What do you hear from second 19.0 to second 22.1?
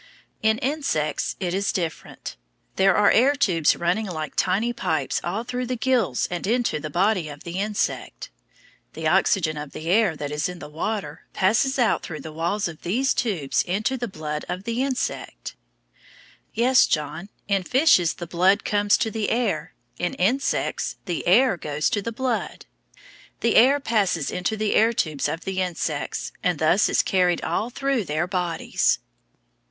the air, in insects the air goes to